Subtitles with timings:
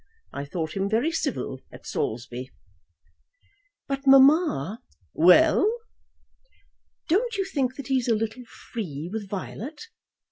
[0.33, 2.49] I thought him very civil at Saulsby."
[3.87, 4.81] "But, mamma"
[5.29, 5.71] "Well!"
[7.07, 9.83] "Don't you think that he is a little free with Violet?"